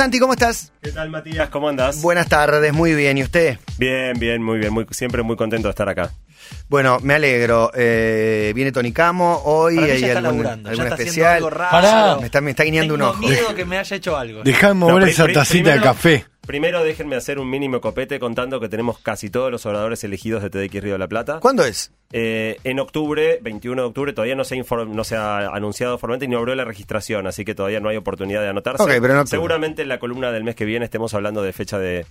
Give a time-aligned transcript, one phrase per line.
[0.00, 0.72] Santi, ¿cómo estás?
[0.80, 1.50] ¿Qué tal, Matías?
[1.50, 2.00] ¿Cómo andas?
[2.00, 3.18] Buenas tardes, muy bien.
[3.18, 3.58] ¿Y usted?
[3.76, 4.72] Bien, bien, muy bien.
[4.72, 6.10] Muy, siempre muy contento de estar acá.
[6.68, 7.70] Bueno, me alegro.
[7.74, 9.76] Eh, viene Tony Camo hoy.
[9.76, 11.26] Para mí ¿Hay ya está algún, laburando, algún ya está especial?
[11.26, 11.70] haciendo algo raro.
[11.70, 12.16] Pará.
[12.20, 13.20] Me está, me está guiñando un Tengo ojo.
[13.20, 14.42] miedo que me haya hecho algo.
[14.42, 16.24] Dejá de mover No, esa tacita de café.
[16.46, 20.50] Primero déjenme hacer un mínimo copete contando que tenemos casi todos los oradores elegidos de
[20.50, 21.38] TDX Río de la Plata.
[21.38, 21.92] ¿Cuándo es?
[22.12, 26.28] Eh, en octubre, 21 de octubre, todavía no se, no se ha anunciado formalmente y
[26.28, 28.82] no abrió la registración, así que todavía no hay oportunidad de anotarse.
[29.00, 29.26] Pero.
[29.26, 32.04] Seguramente en la columna del mes que viene estemos hablando de fecha de,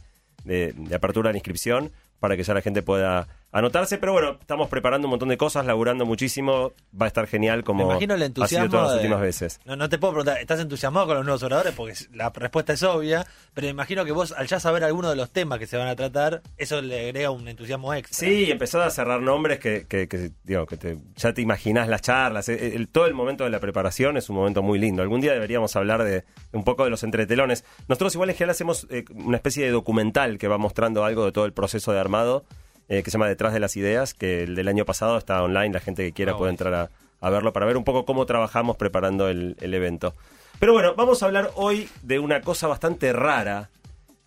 [0.45, 3.97] de- de apertura de inscripción para que ya la gente pueda anotarse.
[3.97, 6.73] Pero bueno, estamos preparando un montón de cosas, laburando muchísimo.
[6.99, 8.67] Va a estar genial como Me imagino el ha entusiasmo.
[8.67, 9.59] sido todas las de- últimas veces.
[9.65, 11.73] No, no te puedo preguntar, ¿estás entusiasmado con los nuevos oradores?
[11.73, 15.17] Porque la respuesta es obvia, pero me imagino que vos, al ya saber algunos de
[15.17, 18.17] los temas que se van a tratar, eso le agrega un entusiasmo extra.
[18.27, 22.01] Sí, empezó a cerrar nombres que, que, que, digo, que te- ya te imaginás las
[22.01, 22.49] charlas.
[22.49, 25.01] El- el- todo el momento de la preparación es un momento muy lindo.
[25.01, 27.65] Algún día deberíamos hablar de un poco de los entretelones.
[27.87, 31.31] Nosotros igual en general hacemos eh, una especie de documental que va mostrando algo de
[31.31, 32.45] todo el proceso de armado,
[32.89, 35.73] eh, que se llama Detrás de las Ideas, que el del año pasado está online,
[35.73, 36.89] la gente que quiera Ah, puede entrar a,
[37.21, 40.13] a verlo para ver un poco cómo trabajamos preparando el, el evento.
[40.59, 43.69] Pero bueno, vamos a hablar hoy de una cosa bastante rara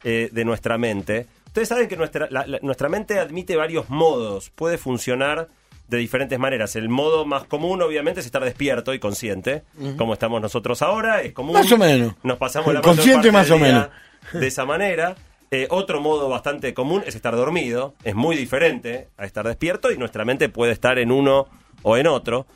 [0.04, 1.26] eh, de nuestra mente.
[1.48, 5.48] Ustedes saben que nuestra, la- la- nuestra mente admite varios modos, puede funcionar
[5.88, 6.74] de diferentes maneras.
[6.76, 9.62] El modo más común, obviamente, es estar despierto y consciente,
[9.98, 11.20] como estamos nosotros ahora.
[11.20, 11.52] Es común.
[11.52, 12.14] Más o menos.
[12.22, 13.88] Nos pasamos la mayor Consciente parte más o menos.
[14.32, 15.14] De esa manera.
[15.54, 17.94] Eh, otro modo bastante común es estar dormido.
[18.04, 21.46] Es muy diferente a estar despierto y nuestra mente puede estar en uno
[21.82, 22.46] o en otro.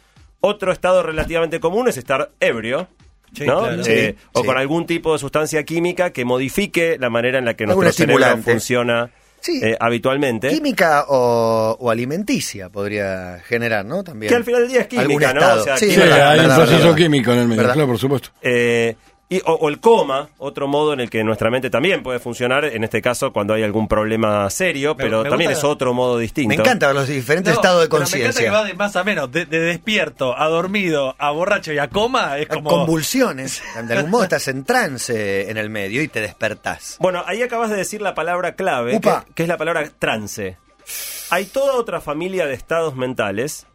[0.41, 2.88] Otro estado relativamente común es estar ebrio.
[3.34, 3.60] Sí, ¿no?
[3.60, 3.82] claro.
[3.87, 4.47] Eh, Sí, o sí.
[4.47, 8.06] con algún tipo de sustancia química que modifique la manera en la que Algún nuestro
[8.06, 9.10] cerebro funciona
[9.41, 9.60] Sí.
[9.62, 10.49] eh, habitualmente.
[10.49, 14.03] Química o, o alimenticia podría generar, ¿no?
[14.04, 14.31] También.
[14.31, 15.54] Que al final del día es química, ¿no?
[15.54, 16.97] O sea, sí, Sí, Sí, verdad, hay un proceso verdad.
[16.97, 18.31] químico en el medio, claro, por supuesto.
[18.41, 18.97] Eh,
[19.28, 22.64] y, o, o el coma, otro modo en el que nuestra mente también puede funcionar,
[22.64, 25.92] en este caso cuando hay algún problema serio, Me- pero me también gusta- es otro
[25.94, 26.48] modo distinto.
[26.48, 28.53] Me encanta los diferentes No, estados de pero Me encanta que conciencia.
[28.53, 32.38] va de más a menos, de, de despierto a dormido, a borracho y a coma,
[32.38, 32.70] es como...
[32.70, 33.62] Convulsiones.
[33.87, 36.97] De algún modo estás en trance en el medio y te despertás.
[37.00, 39.00] Bueno, ahí acabas de decir la palabra clave,
[39.34, 40.56] que es la palabra trance.
[41.31, 43.66] Hay toda otra familia de estados mentales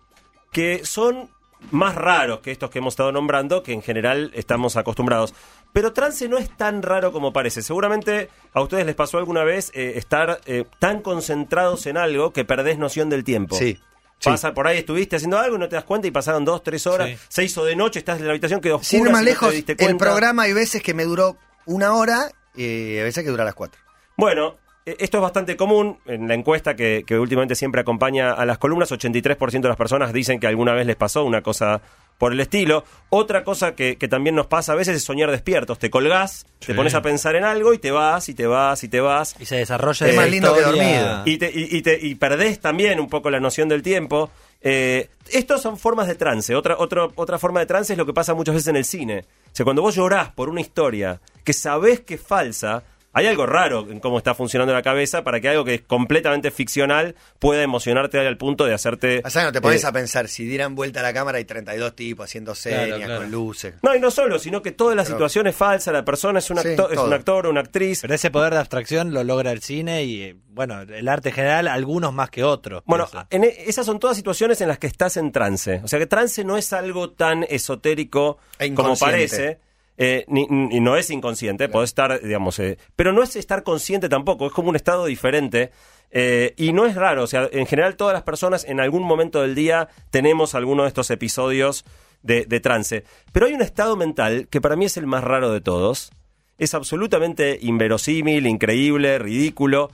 [0.53, 1.29] que son
[1.69, 5.33] más raros que estos que hemos estado nombrando, que en general estamos acostumbrados.
[5.73, 7.61] Pero trance no es tan raro como parece.
[7.61, 12.43] Seguramente a ustedes les pasó alguna vez eh, estar eh, tan concentrados en algo que
[12.43, 13.55] perdés noción del tiempo.
[13.55, 13.79] Sí.
[14.23, 16.85] Pasa, por ahí estuviste haciendo algo y no te das cuenta y pasaron dos, tres
[16.85, 17.17] horas, Sí.
[17.27, 19.25] se hizo de noche, estás en la habitación, quedó oscura, Sin ir más si no
[19.25, 23.23] te lejos, diste el programa hay veces que me duró una hora y a veces
[23.23, 23.81] que dura las cuatro.
[24.17, 28.57] Bueno, esto es bastante común en la encuesta que, que últimamente siempre acompaña a las
[28.57, 28.91] columnas.
[28.91, 31.81] 83% de las personas dicen que alguna vez les pasó una cosa
[32.17, 32.83] por el estilo.
[33.09, 35.79] Otra cosa que, que también nos pasa a veces es soñar despiertos.
[35.79, 38.87] Te colgás, te pones a pensar en algo y te vas, y te vas, y
[38.89, 39.35] te vas.
[39.39, 41.21] Y se desarrolla Es esa más lindo que dormido.
[41.25, 44.29] Y, te, y, y te- y perdés también un poco la noción del tiempo.
[44.63, 46.55] Eh, estos son formas de trance.
[46.55, 49.25] Otra, otra, otra forma de trance es lo que pasa muchas veces en el cine.
[49.47, 53.45] O sea, cuando vos llorás por una historia que sabés que es falsa, hay algo
[53.45, 57.61] raro en cómo está funcionando la cabeza para que algo que es completamente ficcional pueda
[57.63, 59.21] emocionarte al punto de hacerte...
[59.25, 61.45] O sea, no te pones eh, a pensar, si dieran vuelta a la cámara hay
[61.45, 63.21] 32 tipos haciendo señas, claro.
[63.21, 63.73] con luces.
[63.81, 66.49] No, y no solo, sino que toda la Pero- situación es falsa, la persona es
[66.49, 68.01] un, Sí, actor, es un actor o una actriz.
[68.01, 71.35] Pero ese poder de abstracción lo logra el cine y, eh, bueno, el arte en
[71.35, 72.83] general, algunos más que otros.
[72.85, 75.81] Bueno, en e- esas son todas situaciones en las que estás en trance.
[75.83, 79.59] O sea que trance no es algo tan esotérico E como parece.
[80.01, 84.09] Eh, ni, ni- no es inconsciente, podés estar, digamos, eh, pero no es estar consciente
[84.09, 85.71] tampoco, es como un estado diferente.
[86.09, 89.41] eh, y no es raro, o sea, en general todas las personas en algún momento
[89.41, 91.85] del día tenemos alguno de estos episodios
[92.21, 93.03] de, de trance.
[93.31, 96.11] Pero hay un estado mental que para mí es el más raro de todos.
[96.57, 99.89] Es absolutamente inverosímil, increíble, ridículo,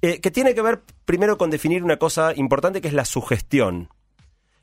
[0.00, 3.90] eh, que tiene que ver primero con definir una cosa importante que es la sugestión.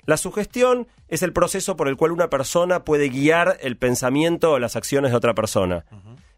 [0.06, 4.60] La sugestión es el proceso por el cual una persona puede guiar el pensamiento o
[4.60, 5.86] las acciones de otra persona.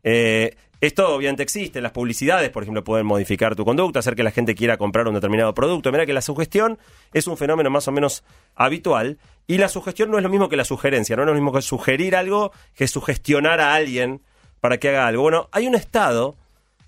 [0.04, 4.32] Eh, esto obviamente existe, las publicidades, por ejemplo, pueden modificar tu conducta, hacer que la
[4.32, 5.92] gente quiera comprar un determinado producto.
[5.92, 6.78] Mira que la sugestión
[7.14, 8.24] es un fenómeno más o menos
[8.56, 9.18] habitual
[9.48, 11.62] y la sugestión no es lo mismo que la sugerencia, no es lo mismo que
[11.62, 14.22] sugerir algo que sugestionar a alguien
[14.60, 15.24] para que haga algo.
[15.24, 16.36] Bueno, hay un estado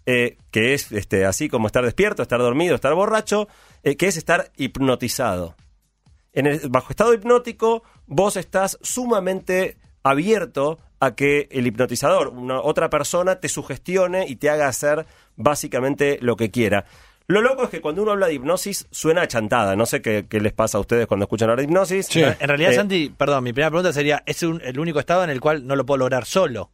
[0.05, 3.47] eh, que es este, así como estar despierto, estar dormido, estar borracho,
[3.83, 5.55] eh, que es estar hipnotizado.
[6.33, 12.89] En el, bajo estado hipnótico, vos estás sumamente abierto a que el hipnotizador, una otra
[12.89, 15.05] persona, te sugestione y te haga hacer
[15.37, 16.85] básicamente lo que quiera.
[17.27, 19.75] Lo loco es que cuando uno habla de hipnosis suena a chantada.
[19.75, 22.07] No sé qué, qué les pasa a ustedes cuando escuchan hablar de hipnosis.
[22.07, 22.21] Sí.
[22.23, 25.29] En realidad, Eh, Santi, perdón, mi primera pregunta sería, ¿es un- el único estado en
[25.29, 26.71] el cual no lo puedo lograr solo?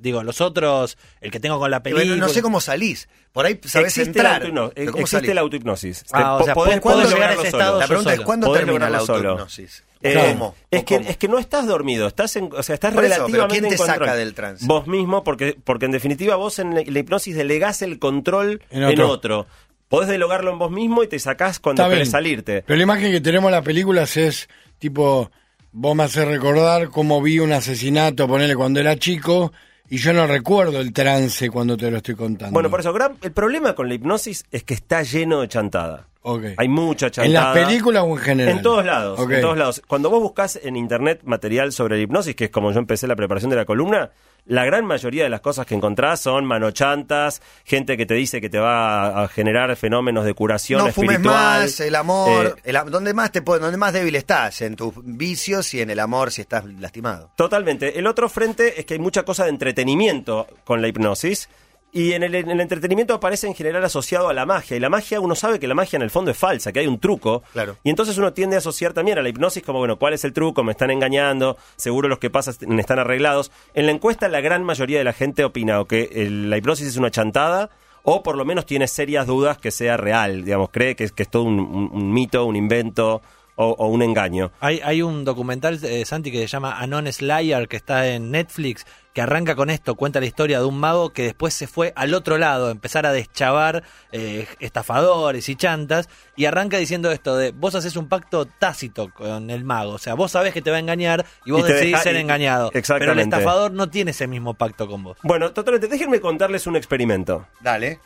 [0.00, 2.16] Digo, los otros, el que tengo con la bueno, película.
[2.20, 3.08] no sé cómo salís.
[3.32, 4.70] Por ahí sabés existe la, entrar.
[4.74, 5.34] pero ¿cómo existe salís?
[5.34, 6.04] la autohipnosis.
[6.12, 7.62] Ah, o sea, podés, ¿puedo- puedo podés llegar a lograrlo ese solo.
[7.62, 8.20] estado La pregunta es.
[8.20, 9.84] ¿cuándo termina la autohipnosis?
[10.02, 10.54] Eh, ¿Cómo?
[10.70, 11.08] Es ¿O que, cómo?
[11.08, 13.68] es que no estás dormido, estás en, o sea, estás Por eso, pero relativamente ¿quién
[13.70, 14.06] te en control.
[14.08, 14.66] saca del trance?
[14.66, 18.82] Vos mismo, porque, porque en definitiva vos en la, la hipnosis delegás el control En
[18.82, 19.08] en otro.
[19.08, 19.46] otro.
[19.88, 22.62] Podés delegarlo en vos mismo y te sacás cuando querés salirte.
[22.66, 24.48] Pero la imagen que tenemos en las películas es
[24.78, 25.30] tipo,
[25.72, 29.52] vos me haces recordar cómo vi un asesinato, ponele cuando era chico,
[29.90, 32.52] y yo no recuerdo el trance cuando te lo estoy contando.
[32.52, 36.06] Bueno, por eso, gran- el problema con la hipnosis es que está lleno de chantada.
[36.22, 36.44] Ok.
[36.56, 37.54] Hay mucha ¿En chantada.
[37.54, 38.56] las películas o en general?
[38.56, 39.30] En todos lados, Ok.
[39.30, 39.82] en todos lados.
[39.86, 43.14] Cuando vos buscas en internet material sobre la hipnosis, que es como yo empecé la
[43.14, 44.10] preparación de la columna,
[44.46, 48.48] la gran mayoría de las cosas que encontrás son manochantas, gente que te dice que
[48.48, 51.62] te va a- generar fenómenos de curación No fumes espiritual.
[51.62, 55.72] más, el amor, Eh, el más te puede- donde más débil estás, en tus vicios
[55.74, 57.30] y en el amor si estás lastimado.
[57.36, 57.98] Totalmente.
[57.98, 61.48] El otro frente es que hay mucha cosa de entretenimiento con la hipnosis.
[61.96, 64.76] Y en el, en el entretenimiento aparece en general asociado a la magia.
[64.76, 66.86] Y la magia, uno sabe que la magia en el fondo es falsa, que hay
[66.86, 67.42] un truco.
[67.54, 67.76] Claro.
[67.84, 70.34] Y entonces uno tiende a asociar también a la hipnosis como, bueno, ¿cuál es el
[70.34, 70.62] truco?
[70.62, 73.50] Me están engañando, seguro los que pasan están arreglados.
[73.72, 76.86] En la encuesta la gran mayoría de la gente opina o que el- la hipnosis
[76.88, 77.70] es una chantada
[78.02, 81.22] o por lo menos tiene serias dudas que sea real, digamos, cree que es, que
[81.22, 83.22] es todo un, un- un mito, un invento
[83.56, 84.52] o, o un engaño.
[84.60, 88.86] Hay, hay un documental, eh, Santi, que se llama Anon Slayer, que está en Netflix,
[89.14, 92.12] que arranca con esto, cuenta la historia de un mago que después se fue al
[92.12, 93.82] otro lado, a empezar a deschavar
[94.12, 99.48] eh, estafadores y chantas, y arranca diciendo esto de, vos haces un pacto tácito con
[99.48, 101.92] el mago, o sea, vos sabés que te va a engañar y vos Y decidís
[101.92, 105.16] deja- ser y- engañado, pero el estafador no tiene ese mismo pacto con vos.
[105.22, 105.88] Bueno, totalmente.
[105.88, 107.46] Déjenme contarles un experimento.
[107.60, 108.00] Dale.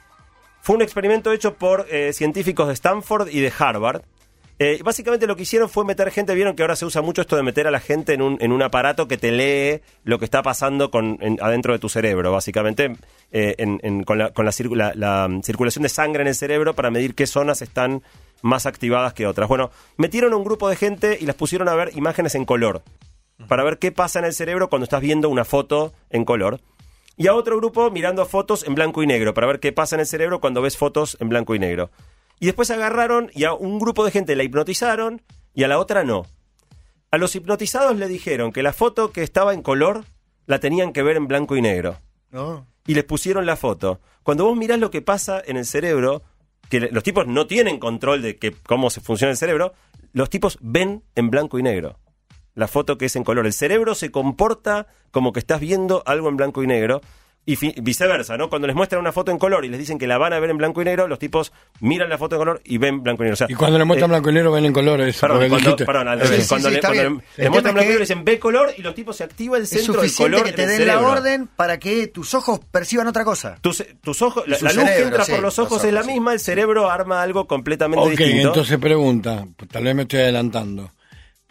[0.62, 4.02] Fue un experimento hecho por eh, científicos de Stanford y de Harvard.
[4.62, 7.34] Eh, básicamente lo que hicieron fue meter gente, vieron que ahora se usa mucho esto
[7.34, 10.26] de meter a la gente en un, en un aparato que te lee lo que
[10.26, 12.92] está pasando con, en- adentro de tu cerebro, básicamente
[13.32, 16.90] eh, en- con, la, con la- la, mm, circulación de sangre en el cerebro para
[16.90, 18.02] medir qué zonas están
[18.42, 19.48] más activadas que otras.
[19.48, 22.82] Bueno, metieron a un grupo de gente y las pusieron a ver imágenes en color,
[23.48, 26.60] para ver qué pasa en el cerebro cuando estás viendo una foto en color.
[27.16, 30.00] Y a otro grupo mirando fotos en blanco y negro, para ver qué pasa en
[30.00, 31.90] el cerebro cuando ves fotos en blanco y negro.
[32.40, 35.22] Y después agarraron y a un grupo de gente la hipnotizaron
[35.54, 36.26] y a la otra no.
[37.12, 40.04] A los hipnotizados le dijeron que la foto que estaba en color
[40.46, 41.98] la tenían que ver en blanco y negro.
[42.30, 42.66] ¿No?
[42.86, 44.00] Y les pusieron la foto.
[44.24, 46.22] Cuando vos mirás lo que pasa en el cerebro,
[46.68, 49.74] que los tipos no tienen control de que, cómo se funciona el cerebro,
[50.12, 51.98] los tipos ven en blanco y negro
[52.54, 53.46] la foto que es en color.
[53.46, 57.00] El cerebro se comporta como que estás viendo algo en blanco y negro.
[57.46, 58.48] Y viceversa, ¿no?
[58.50, 60.50] Cuando les muestran una foto en color y les dicen que la van a ver
[60.50, 63.24] en blanco y negro, los tipos miran la foto en color y ven blanco y
[63.24, 63.32] negro.
[63.32, 65.20] O sea, Y cuando le muestran eh, blanco y negro ven en color eso.
[65.22, 66.42] Perdón, cuando, perdón, al Sí, revés.
[66.42, 68.38] sí, cuando sí, le, cuando le- le muestran es blanco y negro y dicen ve
[68.38, 71.10] color y los tipos se activa el centro del color que te den la cerebro.
[71.12, 73.56] orden para que tus ojos perciban otra cosa.
[73.62, 76.34] Tus, tus ojos, la, luz que entra sí, por los ojos los es la misma,
[76.34, 78.48] el cerebro arma algo completamente Ok, distinto.
[78.48, 80.92] entonces pregunta, tal vez me estoy adelantando.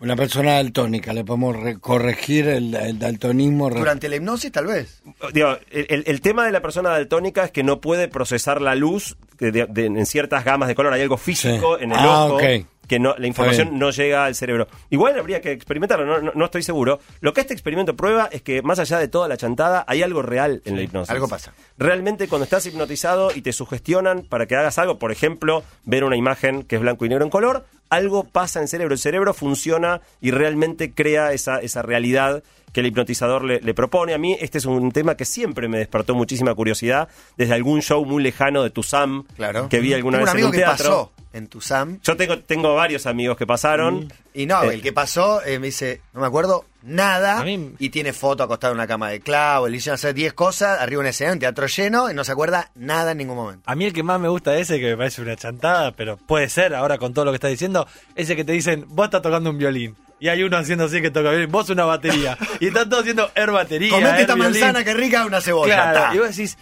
[0.01, 3.69] Una persona daltónica, ¿le podemos re- corregir el, el daltonismo?
[3.69, 5.01] re- Durante la hipnosis, tal vez.
[5.33, 9.17] Digo, el, el- tema de la persona daltónica es que no puede procesar la luz
[9.39, 10.93] de- de- de- en ciertas gamas de color.
[10.93, 11.83] Hay algo físico Sí.
[11.83, 12.43] en el Ah, ojo ok.
[12.89, 14.67] Que no, la información no llega al cerebro.
[14.89, 16.99] Igual habría que experimentarlo, no, no- no estoy seguro.
[17.21, 20.21] Lo que este experimento prueba es que más allá de toda la chantada, hay algo
[20.21, 21.11] real en la hipnosis.
[21.11, 21.53] algo pasa.
[21.77, 26.17] Realmente cuando estás hipnotizado y te sugestionan para que hagas algo, por ejemplo, ver una
[26.17, 28.93] imagen que es blanco y negro en color, algo pasa en el cerebro.
[28.93, 32.43] El cerebro funciona y realmente crea esa, esa realidad
[32.73, 34.13] que el hipnotizador le, le propone.
[34.13, 38.03] A mí este es un tema que siempre me despertó muchísima curiosidad desde algún show
[38.05, 39.69] muy lejano de Tuzam Claro.
[39.69, 40.85] que vi alguna Tengo vez un en un que teatro.
[40.89, 41.99] pasó en Tuzam.
[42.03, 44.07] Yo tengo, tengo varios amigos que pasaron.
[44.33, 47.39] Y no, Eh, el que pasó eh, me dice, no me acuerdo nada.
[47.39, 49.67] A mí- Y tiene foto acostado en una cama de clavo.
[49.67, 52.69] Le hicieron hacer 10 cosas, arriba un escenario, un teatro lleno, y no se acuerda
[52.75, 53.63] nada en ningún momento.
[53.65, 56.17] A mí el que más me gusta de ese, que me parece una chantada, pero
[56.17, 59.21] puede ser ahora con todo lo que está diciendo, ese que te dicen, vos estás
[59.23, 59.95] tocando un violín.
[60.19, 62.37] Y hay uno haciendo así que toca violín, vos una batería.
[62.59, 63.89] y están todos haciendo air batería.
[63.89, 64.51] Comete air esta violín.
[64.61, 65.73] manzana que rica, una cebolla.
[65.75, 66.15] Claro, ta.
[66.15, 66.57] y vos decís,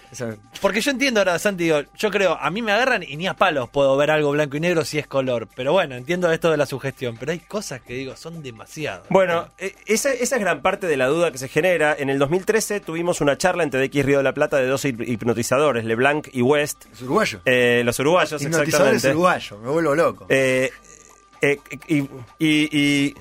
[0.61, 3.33] porque yo entiendo ahora, Santi, digo, yo creo, a mí me agarran y ni a
[3.33, 5.47] palos puedo ver algo blanco y negro si es color.
[5.55, 9.03] Pero bueno, entiendo esto de la sugestión, pero hay cosas que digo, son demasiado.
[9.09, 11.95] Bueno, eh, esa, esa es gran parte de la duda que se genera.
[11.97, 15.01] En el 2013 tuvimos una charla entre DX Río de la Plata de dos hip-
[15.07, 16.85] hipnotizadores, LeBlanc y West,
[17.45, 19.09] eh, los uruguayos, Hipnotizador es exactamente.
[19.09, 20.25] uruguayo, me vuelvo loco.
[20.29, 20.71] Eh,
[21.41, 22.07] eh, y, y-
[22.39, 23.15] y-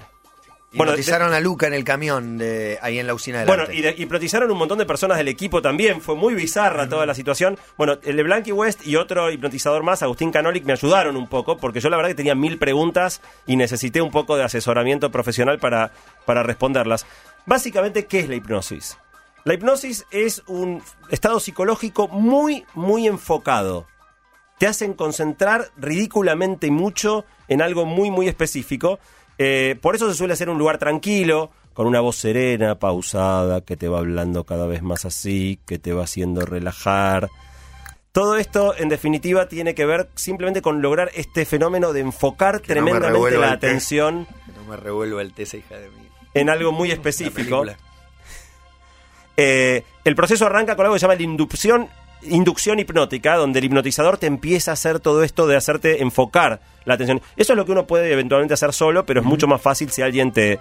[0.76, 3.80] bueno, Hipnotizaron a Luca en el camión de ahí en la usina de Bueno, y
[3.83, 6.00] de- hipnotizaron un montón de personas del equipo también.
[6.00, 7.59] Fue muy bizarra toda la situación.
[7.76, 11.56] Bueno, el LeBlanc y West y otro hipnotizador más, Agustín Canolic, me ayudaron un poco
[11.59, 15.59] porque yo la verdad que tenía mil preguntas y necesité un poco de asesoramiento profesional
[15.59, 15.92] para,
[16.25, 17.06] para responderlas.
[17.47, 18.99] Básicamente, ¿qué es la hipnosis?
[19.45, 23.87] La hipnosis es un estado psicológico muy, muy enfocado.
[24.59, 28.99] Te hacen concentrar ridículamente mucho en algo muy, muy específico.
[29.38, 33.76] Eh, por eso se suele hacer un lugar tranquilo, con una voz serena, pausada, que
[33.76, 37.28] te va hablando cada vez más así, que te va haciendo relajar.
[38.12, 42.68] Todo esto, en definitiva, tiene que ver simplemente con lograr este fenómeno de enfocar Que
[42.68, 44.26] tremendamente la atención
[44.56, 46.08] No me el té, esa hija de mí.
[46.32, 47.66] en algo muy específico.
[49.36, 51.90] Eh, el proceso arranca con algo que se llama la inducción,
[52.28, 56.95] inducción hipnótica, donde el hipnotizador te empieza a hacer todo esto de hacerte enfocar la
[56.95, 57.21] atención.
[57.37, 60.02] Eso es lo que uno puede eventualmente hacer solo, pero es mucho más fácil si
[60.02, 60.59] alguien te,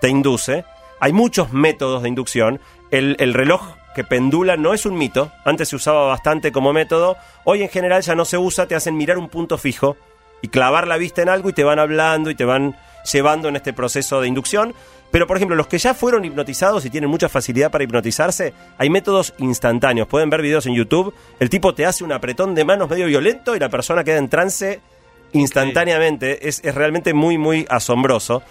[0.00, 0.64] te induce.
[1.00, 2.60] Hay muchos métodos de inducción.
[2.90, 3.62] El, el reloj
[3.94, 5.32] que pendula no es un mito.
[5.44, 7.16] Antes se usaba bastante como método.
[7.44, 9.96] Hoy en general ya no se usa, te hacen mirar un punto fijo
[10.42, 12.76] y clavar la vista en algo y te van hablando y te van
[13.10, 14.74] llevando en este proceso de inducción.
[15.12, 18.88] Pero, por ejemplo, los que ya fueron hipnotizados y tienen mucha facilidad para hipnotizarse, hay
[18.88, 20.08] métodos instantáneos.
[20.08, 21.14] Pueden ver videos en YouTube.
[21.38, 24.30] El tipo te hace un apretón de manos medio violento y la persona queda en
[24.30, 24.80] trance
[25.32, 26.48] instantáneamente.
[26.48, 28.42] Es, es realmente muy, muy asombroso.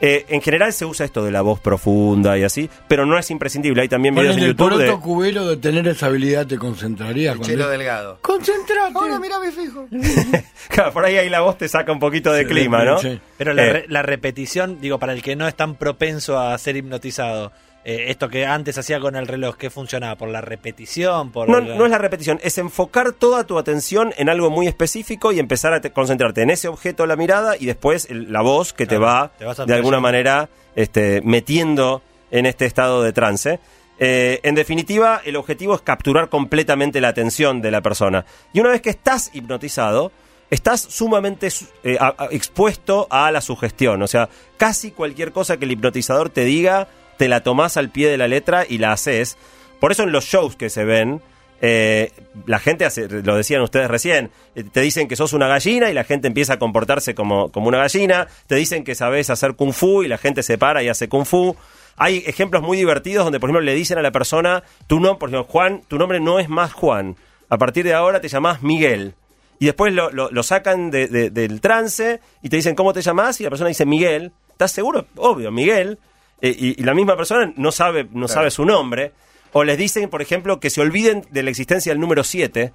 [0.00, 3.30] Eh, en general se usa esto de la voz profunda y así, pero no es
[3.30, 3.82] imprescindible.
[3.82, 4.92] Hay también videos en el YouTube de...
[5.00, 7.32] cubero de tener esa habilidad te concentrarías.
[7.32, 8.18] El cuando- chelo delgado.
[8.22, 8.92] Concentrate.
[8.94, 9.86] Ahora mirame fijo.
[10.68, 12.98] Claro, por ahí, ahí la voz te saca un poquito de Sí, clima, ¿no?
[12.98, 13.18] sí.
[13.36, 16.56] Pero la, Eh, re- la repetición, digo, para el que no es tan propenso a
[16.58, 17.50] ser hipnotizado,
[17.90, 20.16] eh, esto que antes hacía con el reloj, ¿qué funcionaba?
[20.16, 21.30] ¿Por la repetición?
[21.32, 25.32] Por No, no es la repetición, es enfocar toda tu atención en algo muy específico
[25.32, 28.72] y empezar a te- concentrarte en ese objeto la mirada y después el- la voz
[28.74, 33.58] que te va te de alguna manera este, metiendo en este estado de trance.
[33.98, 38.24] Eh, en definitiva, el objetivo es capturar completamente la atención de la persona.
[38.52, 40.12] Y una vez que estás hipnotizado,
[40.50, 44.02] estás sumamente su- eh, a- a- expuesto a la sugestión.
[44.02, 46.86] O sea, casi cualquier cosa que el hipnotizador te diga,
[47.18, 49.36] te la tomás al pie de la letra y la haces.
[49.80, 51.20] Por eso en los shows que se ven,
[51.60, 52.12] eh,
[52.46, 55.94] la gente hace, lo decían ustedes recién, eh, te dicen que sos una gallina y
[55.94, 59.72] la gente empieza a comportarse como, como una gallina, te dicen que sabes hacer kung
[59.72, 61.56] fu y la gente se para y hace kung fu.
[61.96, 65.28] Hay ejemplos muy divertidos donde, por ejemplo, le dicen a la persona, tu nombre, por
[65.30, 67.16] ejemplo, Juan, tu nombre no es más Juan,
[67.48, 69.14] a partir de ahora te llamás Miguel.
[69.58, 73.02] Y después lo, lo- lo sacan de- de- del trance y te dicen cómo te
[73.02, 74.30] llamás y la persona dice Miguel.
[74.52, 75.06] ¿Estás seguro?
[75.16, 75.98] Obvio, Miguel.
[76.40, 79.12] Eh, y, y la misma persona no sabe, no sabe su nombre.
[79.52, 82.72] O les dicen, por ejemplo, que se olviden de la existencia del número 7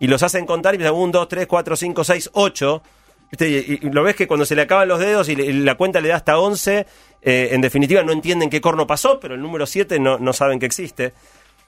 [0.00, 2.82] y los hacen contar y dicen 1, 2, 3, 4, 5, 6, 8.
[3.30, 3.48] ¿Viste?
[3.48, 6.00] Y, lo ves que cuando se le acaban los dedos y, le- y la cuenta
[6.00, 6.86] le da hasta 11,
[7.22, 10.58] eh, en definitiva no entienden qué corno pasó, pero el número 7 no, no saben
[10.60, 11.12] que existe.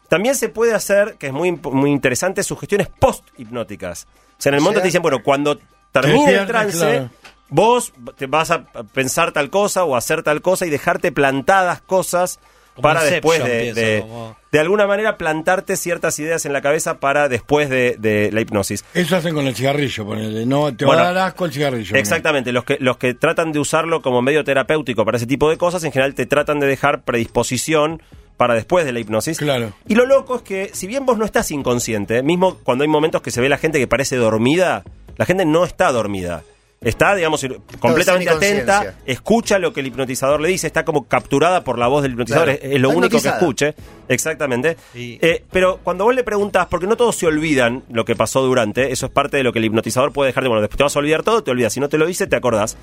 [0.08, 4.06] También se puede hacer, que es muy, muy interesante, sugestiones post-hipnóticas.
[4.06, 5.58] O sea, en el O momento sea, te dicen, bueno, cuando
[5.92, 7.10] termine el trance, claro.
[7.48, 12.38] Vos te vas a pensar tal cosa o hacer tal cosa y dejarte plantadas cosas
[12.74, 16.60] Como para después de, pienso, de, como- de alguna manera plantarte ciertas ideas en la
[16.62, 18.84] cabeza para después de, de la hipnosis.
[18.94, 20.46] Eso hacen con el cigarrillo, ponele.
[20.46, 21.96] No, te Bueno, va a dar asco el cigarrillo.
[21.96, 25.58] Exactamente, los que, los que tratan de usarlo como medio terapéutico para ese tipo de
[25.58, 28.02] cosas, en general te tratan de dejar predisposición
[28.36, 29.38] para después de la hipnosis.
[29.38, 29.72] Claro.
[29.88, 33.20] Y lo loco es que, si bien vos no estás inconsciente, mismo cuando hay momentos
[33.20, 34.84] que se ve la gente que parece dormida,
[35.16, 36.42] la gente no está dormida.
[36.80, 37.44] Está, digamos,
[37.80, 42.02] completamente atenta, escucha lo que el hipnotizador le dice, está como capturada por la voz
[42.02, 42.60] del hipnotizador, Claro.
[42.62, 43.74] es, es lo Está único que escuche.
[44.08, 44.76] Exactamente.
[44.94, 48.42] Y- Eh, pero cuando vos le preguntas, porque no todos se olvidan lo que pasó
[48.42, 50.84] durante, eso es parte de lo que el hipnotizador puede dejar de, bueno, después te
[50.84, 52.76] vas a olvidar todo, te olvidas, si no te lo dice, te acordás.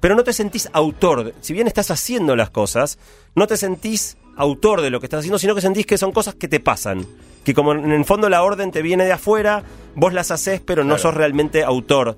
[0.00, 2.98] Pero no te sentís autor, si bien estás haciendo las cosas,
[3.36, 6.34] no te sentís autor de lo que estás haciendo, sino que sentís que son cosas
[6.34, 7.06] que te pasan.
[7.44, 9.62] Que como en el fondo la orden te viene de afuera,
[9.94, 12.16] vos las haces, pero no sos realmente autor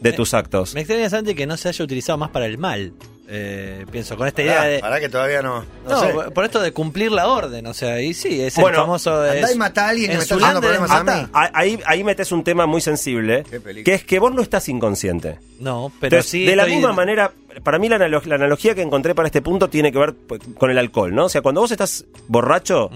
[0.00, 0.74] de tus actos.
[0.74, 2.92] Me extraña bastante que no se haya utilizado más para el mal.
[3.30, 4.78] Eh, pienso, con esta idea de.
[4.78, 5.60] pará que todavía no.
[5.84, 6.12] No, No, sé.
[6.14, 9.20] por- por esto de cumplir la orden, o sea, y sí, es Bueno, el famoso
[9.20, 9.30] de.
[9.40, 11.22] andá y matá a alguien que en me está Zoolander haciendo problemas a mata.
[11.24, 11.28] mí.
[11.34, 13.84] Ah, Ahí, ahí metes un tema muy sensible, Qué película.
[13.84, 15.38] que es que vos no estás inconsciente.
[15.60, 16.46] No, pero Entonces, sí.
[16.46, 17.30] de la estoy- misma manera,
[17.62, 20.70] para mí la, la analogía que encontré para este punto tiene que ver pues, con
[20.70, 21.26] el alcohol, ¿no?
[21.26, 22.88] O sea, cuando vos estás borracho,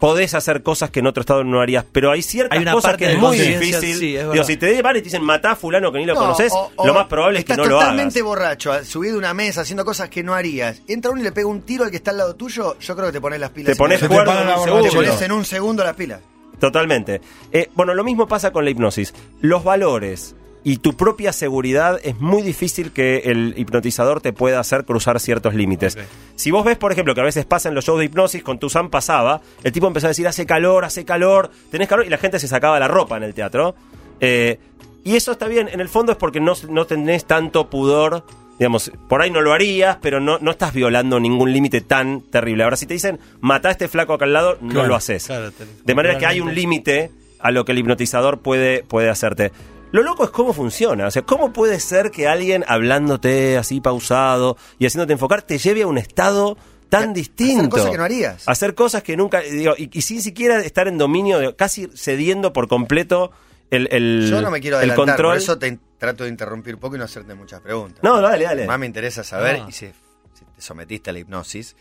[0.00, 2.96] podés hacer cosas que en otro estado no harías, pero hay ciertas Hay una cosas
[2.96, 3.94] que es de muy difícil.
[3.96, 4.44] sí, es Digo, verdad.
[4.44, 6.72] si te van y te dicen matá a fulano que ni lo No, conoces, o-
[6.74, 7.90] o lo más probable es que no lo hagas.
[7.90, 10.82] totalmente borracho, subido a una mesa, haciendo cosas que no harías.
[10.88, 13.06] Entra uno y le pega un tiro al que está al lado tuyo, yo creo
[13.08, 13.72] que te pones las pilas.
[13.72, 16.20] Te pones en la un Te pones en un segundo las pilas.
[16.58, 17.20] Totalmente.
[17.52, 19.14] Eh, bueno, lo mismo pasa con la hipnosis.
[19.40, 24.84] Los valores y tu propia seguridad es muy difícil que el hipnotizador te pueda hacer
[24.84, 25.96] cruzar ciertos límites.
[26.36, 28.58] Si vos ves, por ejemplo, que a veces pasa en los shows de hipnosis, con
[28.58, 32.18] Tuzán pasaba, el tipo empezó a decir, hace calor, hace calor, tenés calor, y la
[32.18, 33.74] gente se sacaba la ropa en el teatro.
[34.20, 34.58] Eh,
[35.02, 38.24] y eso está bien, en el fondo es porque no, no tenés tanto pudor
[38.58, 42.62] Digamos, por ahí no lo harías, pero no, no estás violando ningún límite tan terrible.
[42.64, 45.24] Ahora, si te dicen, mata a este flaco acá al lado, no lo haces.
[45.24, 49.08] claro, te- de manera que hay un límite a lo que el hipnotizador puede, puede
[49.08, 49.50] hacerte.
[49.92, 51.06] Lo loco es cómo funciona.
[51.06, 55.82] O sea, ¿cómo puede ser que alguien hablándote así pausado y haciéndote enfocar te lleve
[55.82, 56.56] a un estado
[56.88, 57.68] tan Hacer distinto?
[57.70, 58.48] cosas que no harías.
[58.48, 59.40] Hacer cosas que nunca.
[59.40, 63.32] Digo, y, y sin siquiera estar en dominio, de- casi cediendo por completo
[63.70, 65.32] el, el, Yo no me quiero el adelantar, control.
[65.34, 68.02] por eso te trato de interrumpir poco y no hacerte muchas preguntas.
[68.02, 68.66] No, dale, dale.
[68.66, 69.66] Más me interesa saber Ah.
[69.68, 71.76] y si, si te sometiste a la hipnosis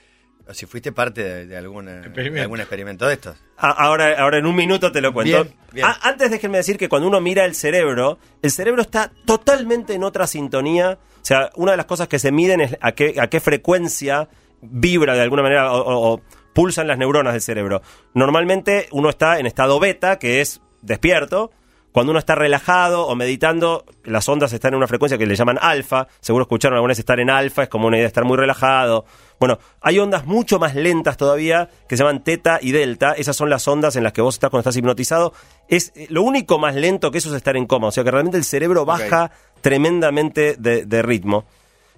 [0.53, 2.41] si fuiste parte de, de alguna- de Experimento.
[2.43, 3.37] algún experimento de estos.
[3.57, 5.43] A- Ahora, ahora en un minuto te lo cuento.
[5.43, 5.85] Bien, bien.
[5.87, 10.03] A- antes déjenme decir que cuando uno mira el cerebro, el cerebro está totalmente en
[10.03, 10.97] otra sintonía.
[11.21, 14.29] O sea, una de las cosas que se miden es a qué, a qué frecuencia
[14.61, 16.21] vibra de alguna manera o, o- o
[16.53, 17.81] pulsan las neuronas del cerebro.
[18.13, 21.51] Normalmente uno está en estado beta, que es despierto.
[21.91, 25.58] Cuando uno está relajado o meditando, las ondas están en una frecuencia que le llaman
[25.60, 26.08] alfa.
[26.22, 29.05] Seguro escucharon alguna vez estar en alfa, es como una idea de estar muy relajado.
[29.39, 33.13] Bueno, hay ondas mucho más lentas todavía que se llaman teta y delta.
[33.13, 35.34] Esas son las ondas en las que vos estás cuando estás hipnotizado.
[35.67, 37.88] Es eh, lo único más lento que eso es estar en coma.
[37.88, 39.31] O sea que realmente el cerebro baja
[39.62, 41.46] tremendamente de, de ritmo.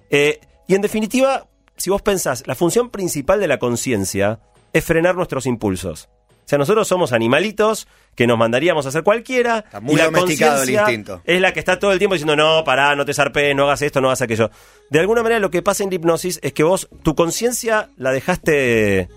[0.08, 4.40] Eh, y en definitiva, si vos pensás, la función principal de la conciencia
[4.72, 6.08] es frenar nuestros impulsos.
[6.52, 9.60] Sea, nosotros somos animalitos que nos mandaríamos a hacer cualquiera.
[9.60, 11.22] Está muy y la domesticado el instinto.
[11.24, 13.80] Es la que está todo el tiempo diciendo, no, pará, no te zarpes, no hagas
[13.80, 14.50] esto, no hagas aquello.
[14.90, 18.12] De alguna manera lo que pasa en la hipnosis es que vos, tu conciencia la
[18.12, 19.08] dejaste,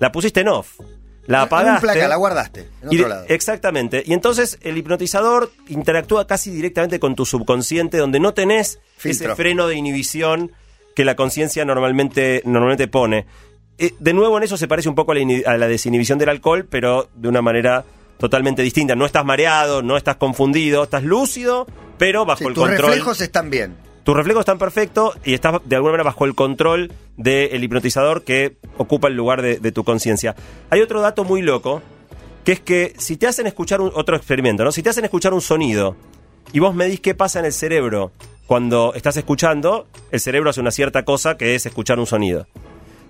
[0.00, 0.80] la pusiste en off.
[1.24, 1.86] La En apagaste.
[1.86, 3.24] un placa, la guardaste en otro lado.
[3.28, 4.02] Exactamente.
[4.04, 9.28] Y entonces el hipnotizador interactúa casi directamente con tu subconsciente, donde no tenés Filtro.
[9.28, 10.52] ese freno de inhibición
[10.94, 13.24] que la conciencia normalmente, normalmente pone.
[13.78, 16.18] Eh, de nuevo, en eso se parece un poco a la, ini- a la desinhibición
[16.18, 17.84] del alcohol, pero de una manera
[18.18, 18.94] totalmente distinta.
[18.94, 21.66] No estás mareado, no estás confundido, estás lúcido,
[21.98, 22.86] pero bajo Sí, el tus control.
[22.90, 23.76] reflejos están bien.
[24.04, 28.56] Tus reflejos están perfectos y estás de alguna manera bajo el control del hipnotizador que
[28.76, 30.34] ocupa el lugar de, de tu conciencia.
[30.70, 31.82] Hay otro dato muy loco,
[32.44, 34.72] que es que si te hacen escuchar un, otro experimento, ¿no?
[34.72, 35.94] Si te hacen escuchar un sonido
[36.52, 38.10] y vos medís qué pasa en el cerebro
[38.46, 42.46] cuando estás escuchando, el cerebro hace una cierta cosa que es escuchar un sonido.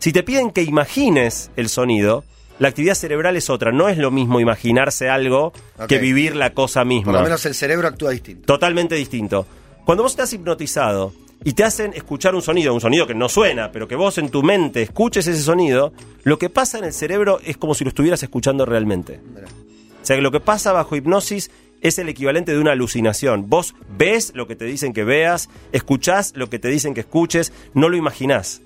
[0.03, 2.25] Si te piden que imagines el sonido,
[2.59, 3.71] la actividad cerebral es otra.
[3.71, 5.53] No es lo mismo imaginarse algo
[5.87, 7.13] que vivir la cosa misma.
[7.13, 8.45] Por lo menos el cerebro actúa distinto.
[8.45, 9.47] Totalmente distinto.
[9.85, 11.13] Cuando vos estás hipnotizado
[11.45, 14.31] y te hacen escuchar un sonido, un sonido que no suena, pero que vos en
[14.31, 15.93] tu mente escuches ese sonido,
[16.25, 19.21] lo que pasa en el cerebro es como si lo estuvieras escuchando realmente.
[19.33, 19.47] Mirá.
[19.47, 23.49] O sea que lo que pasa bajo hipnosis es el equivalente de una alucinación.
[23.49, 27.53] Vos ves lo que te dicen que veas, escuchás lo que te dicen que escuches,
[27.75, 28.63] no lo imaginás.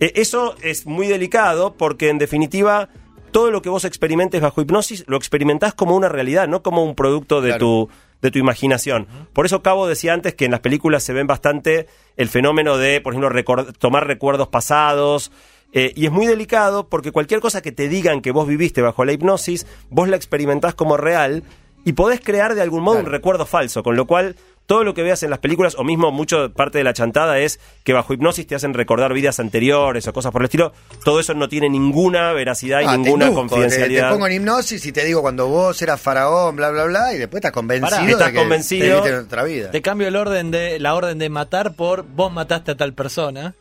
[0.00, 2.88] E- Eso es muy delicado porque en definitiva
[3.30, 6.94] todo lo que vos experimentes bajo hipnosis lo experimentás como una realidad, no como un
[6.94, 7.58] producto de Claro.
[7.60, 7.88] tu
[8.20, 9.06] de tu imaginación.
[9.32, 13.00] Por eso Cabo decía antes que en las películas se ven bastante el fenómeno de,
[13.00, 15.30] por ejemplo, record- tomar recuerdos pasados.
[15.74, 19.04] eh, y es muy delicado porque cualquier cosa que te digan que vos viviste bajo
[19.04, 21.44] la hipnosis, vos la experimentás como real
[21.84, 24.34] y podés crear de algún modo un recuerdo falso, con lo cual
[24.68, 27.58] todo lo que veas en las películas, o mismo mucho parte de la chantada es
[27.84, 31.32] que bajo hipnosis te hacen recordar vidas anteriores o cosas por el estilo, todo eso
[31.32, 34.08] no tiene ninguna veracidad y Ah, te ninguna induzco, te- confidencialidad.
[34.08, 37.18] Te, pongo en hipnosis y te digo cuando vos eras faraón, bla, bla, bla, y
[37.18, 38.04] después estás convencido Pará.
[38.04, 38.84] de Estás que convencido.
[38.84, 39.70] te viviste en otra vida.
[39.70, 43.54] Te cambio el orden de la orden de matar por vos mataste a tal persona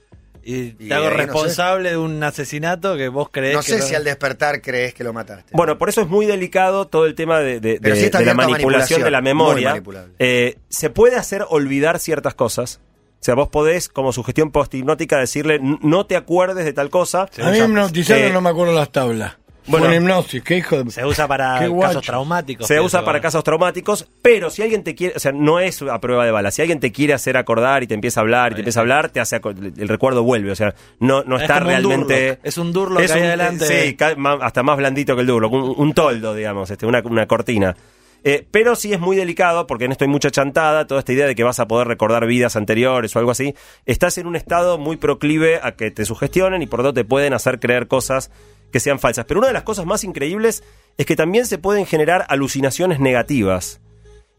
[0.50, 1.24] y te Y hago ahí no sé.
[1.26, 4.94] responsable de un asesinato que vos creés No que sé lo- si al despertar crees
[4.94, 5.52] que lo mataste.
[5.54, 8.20] Bueno, por eso es muy delicado todo el tema de, de- Pero de- sí está
[8.20, 9.82] de la manipulación de la memoria.
[10.20, 12.80] Eh, se puede hacer olvidar ciertas cosas.
[13.20, 17.24] O sea, vos podés, como sugestión post-hipnótica, decirle, "N- no te acuerdes de tal cosa.
[17.42, 19.38] A mí me hipnotizaron, Eh, no me acuerdo las tablas.
[19.68, 19.86] Bueno.
[19.86, 20.92] Bueno, hipnosis, qué hijo de...
[20.92, 22.68] se usa para casos traumáticos.
[22.68, 26.00] Se usa para casos traumáticos, pero si alguien te quiere, o sea, no es a
[26.00, 26.52] prueba de bala.
[26.52, 28.82] Si alguien te quiere hacer acordar y te empieza a hablar y te empieza a
[28.82, 30.52] hablar, te hace el recuerdo vuelve.
[30.52, 32.40] O sea, no, no Es está un realmente.
[32.44, 33.66] Es un Durlock ahí adelante.
[33.66, 33.98] Sí,
[34.42, 37.76] hasta más blandito que el Durlock, un, un toldo, digamos, este, una, una cortina.
[38.24, 41.28] Eh, pero sí es muy delicado, porque en esto hay mucha chantada, toda esta idea
[41.28, 43.56] de que vas a poder recordar vidas anteriores o algo así.
[43.86, 47.06] Estás en un estado muy proclive a que te sugestionen y por lo tanto te
[47.06, 48.32] pueden hacer creer cosas
[48.72, 49.26] que sean falsas.
[49.26, 50.64] Pero una de las cosas más increíbles
[50.98, 53.82] es que también se pueden generar alucinaciones negativas.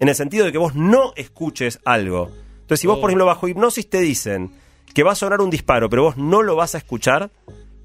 [0.01, 2.31] En el sentido de que vos no escuches algo.
[2.61, 4.53] Entonces, si vos, por ejemplo, bajo hipnosis te dicen
[4.95, 7.31] que va a sonar un disparo, pero vos no lo vas a escuchar,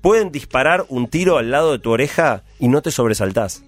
[0.02, 3.64] pueden disparar un tiro al lado de tu oreja y no te sobresaltás.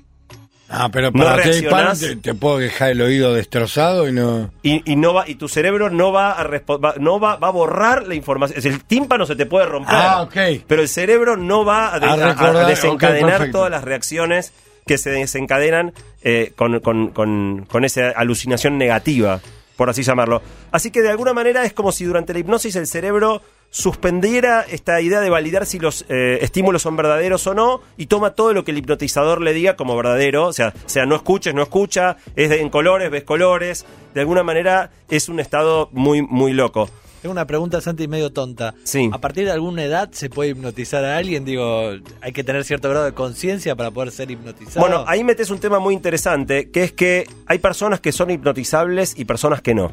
[0.78, 2.00] Ah, pero No para disparan reaccionás.
[2.00, 4.52] te, te puedo dejar el oído destrozado y no...
[4.64, 7.52] Y, y no va, y tu cerebro no va a va- no va, va a
[7.52, 8.60] borrar la información.
[8.60, 9.96] Es el tímpano se te puede romper.
[9.96, 10.64] Ah, ok.
[10.68, 14.54] Pero el cerebro no va a, de- A a- a recordar, desencadenar todas las reacciones
[14.86, 19.40] que se desencadenan eh, con, con- con- con esa alucinación negativa.
[19.76, 20.42] por así llamarlo.
[20.72, 25.02] Así que de alguna manera es como si durante la hipnosis el cerebro suspendiera esta
[25.02, 28.64] idea de validar si los eh, estímulos son verdaderos o no y toma todo lo
[28.64, 32.50] que el hipnotizador le diga como verdadero, o sea, sea no escuches, no escucha, es
[32.50, 36.90] de- en colores, ves colores, de alguna manera es un estado muy muy loco.
[37.22, 38.76] Tengo una pregunta, Santi, medio tonta.
[38.84, 39.10] Sí.
[39.12, 41.44] ¿A partir de alguna edad se puede hipnotizar a alguien?
[41.44, 41.90] Digo,
[42.22, 44.80] hay que tener cierto grado de conciencia para poder ser hipnotizado.
[44.80, 49.18] Bueno, ahí metes un tema muy interesante, que es que hay personas que son hipnotizables
[49.18, 49.92] y personas que no.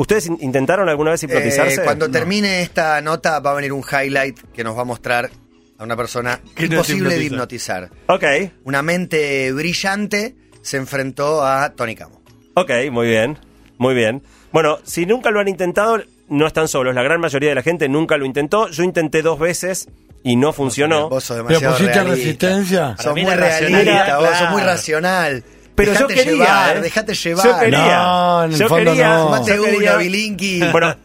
[0.00, 1.80] ¿Ustedes in- intentaron alguna vez hipnotizarse?
[1.80, 2.12] Eh, cuando No.
[2.12, 5.28] termine esta nota va a venir un highlight que nos va a mostrar
[5.76, 7.78] a una persona imposible de hipnotiza.
[7.80, 7.90] hipnotizar.
[8.06, 12.22] Ok, Una mente brillante se enfrentó a Tony Camo.
[12.54, 13.38] ok, muy bien,
[13.76, 14.22] muy bien.
[14.52, 16.94] Bueno, si nunca lo han intentado, no están solos.
[16.94, 18.68] La gran mayoría de la gente nunca lo intentó.
[18.68, 19.88] Yo intenté dos veces
[20.22, 21.08] y no funcionó.
[21.08, 22.14] Vos sos ¿Pero demasiado pusiste realista.
[22.16, 22.96] resistencia?
[22.98, 25.44] Sos realista, muy racional.
[25.78, 26.80] Pero yo Dejate quería, llevar, ¿eh?
[26.80, 27.60] dejate Yo llevar.
[27.60, 28.02] quería.
[28.02, 29.08] No, en el yo fondo quería.
[29.14, 29.24] no.
[29.24, 30.60] Tomate yo uno, quería- Bilinqui.
[30.72, 30.96] Bueno,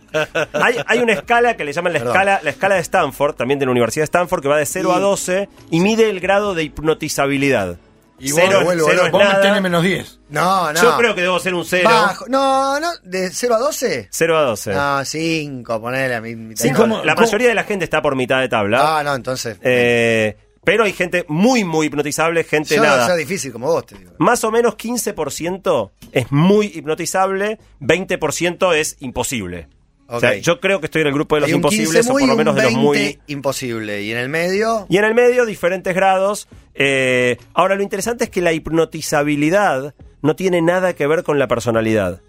[0.53, 2.15] hay, hay una escala que le llaman la Perdón.
[2.15, 4.93] escala, la escala de Stanford, también de la Universidad de Stanford, que va de 0
[4.93, 7.77] a Y- 12 y mide el grado de hipnotizabilidad.
[8.19, 9.05] Y Cero, vos, vuelvo, cero vuelvo.
[9.19, 9.41] es vos nada.
[9.41, 10.19] tenés menos 10.
[10.29, 10.81] No, no.
[10.81, 11.89] Yo creo que debo ser un 0.
[11.89, 12.25] Bajo.
[12.29, 14.07] No, no, ¿de 0 a 12?
[14.11, 14.71] 0 a 12.
[14.73, 16.35] No, 5, ponele a mí.
[16.35, 16.63] mitad.
[16.63, 16.85] Cinco.
[17.03, 18.99] la cómo- mayoría de la gente está por mitad de tabla.
[18.99, 19.57] Ah, no, entonces.
[19.61, 23.07] Eh, pero hay gente muy, muy hipnotizable, gente yo nada.
[23.07, 24.13] soy difícil como vos, te digo.
[24.19, 29.67] Más o menos 15% es muy hipnotizable, 20% es imposible.
[30.07, 32.27] O sea, yo creo que estoy en el grupo de los imposibles 15 o por
[32.27, 33.19] lo menos de los 20 muy...
[33.27, 34.03] imposible.
[34.03, 36.47] Y en el medio, Y en el medio, diferentes grados.
[36.75, 41.47] Eh, ahora, lo interesante es que la hipnotizabilidad no tiene nada que ver con la
[41.47, 42.21] personalidad.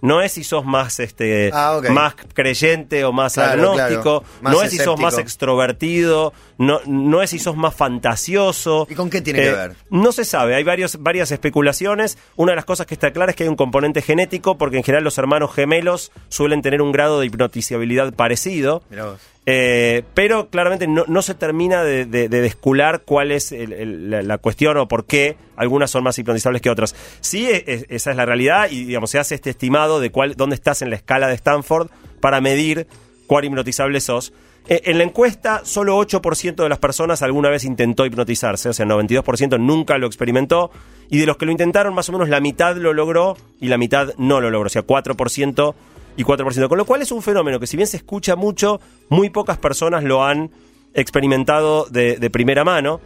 [0.00, 4.24] No es si sos más este Ah, más creyente o más Claro, agnóstico, claro.
[4.42, 8.86] Más no es si sos más extrovertido, no, no es si sos más fantasioso.
[8.90, 9.76] ¿Y con qué tiene que Eh, ver?
[9.90, 12.18] No se sabe, hay varios, varias especulaciones.
[12.36, 14.84] Una de las cosas que está clara es que hay un componente genético, porque en
[14.84, 18.82] general los hermanos gemelos suelen tener un grado de hipnotizabilidad parecido.
[18.90, 19.20] Mirá vos.
[19.50, 24.28] Eh, pero claramente no, no se termina de, de- de descular cuál es el- el-
[24.28, 26.94] la, cuestión o por qué algunas son más hipnotizables que otras.
[27.20, 30.34] Sí, e- e- esa es la realidad y digamos se hace este estimado de cuál,
[30.34, 31.88] dónde estás en la escala de Stanford
[32.20, 32.86] para medir
[33.26, 34.34] cuál hipnotizable sos.
[34.68, 38.84] Eh, en la encuesta, solo 8% de las personas alguna vez intentó hipnotizarse, o sea,
[38.84, 40.70] 92% nunca lo experimentó,
[41.08, 43.78] y de los que lo intentaron, más o menos la mitad lo logró y la
[43.78, 45.74] mitad no lo logró, o sea, 4%
[46.18, 46.68] y 4%.
[46.68, 50.04] Con lo cual es un fenómeno que si bien se escucha mucho, muy pocas personas
[50.04, 50.50] lo han
[50.92, 53.00] experimentado de, de primera mano.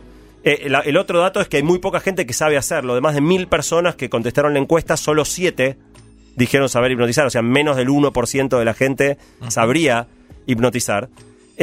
[0.44, 2.94] Eh, la- el otro dato es que hay muy poca gente que sabe hacerlo.
[2.96, 5.77] De más de mil personas que contestaron la encuesta, solo 7
[6.35, 7.27] dijeron saber hipnotizar.
[7.27, 10.09] O sea, menos del 1% de la gente sabría
[10.46, 11.09] hipnotizar.